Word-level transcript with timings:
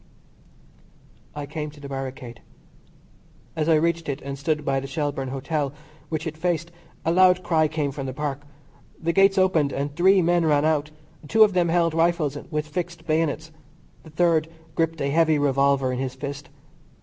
I 1.35 1.45
came 1.45 1.69
to 1.69 1.79
the 1.79 1.87
barricade. 1.87 2.41
As 3.55 3.69
I 3.69 3.75
reached 3.75 4.09
it 4.09 4.19
and 4.23 4.35
stood 4.35 4.65
by 4.65 4.79
the 4.79 4.87
Shelbourne 4.87 5.27
Hotel, 5.27 5.73
which 6.09 6.25
it 6.25 6.35
faced, 6.37 6.71
a 7.05 7.11
loud 7.11 7.43
cry 7.43 7.67
came 7.67 7.91
from 7.91 8.07
the 8.07 8.13
Park. 8.13 8.41
The 8.99 9.13
gates 9.13 9.37
opened 9.37 9.71
and 9.71 9.95
three 9.95 10.23
men 10.23 10.43
ran 10.43 10.65
out. 10.65 10.89
Two 11.27 11.43
of 11.43 11.53
them 11.53 11.69
held 11.69 11.93
rifles 11.93 12.35
with 12.49 12.65
fixed 12.67 13.05
bayonets. 13.05 13.51
The 14.01 14.09
third 14.09 14.47
gripped 14.73 15.01
a 15.01 15.11
heavy 15.11 15.37
revolver 15.37 15.93
in 15.93 15.99
his 15.99 16.15
fist. 16.15 16.49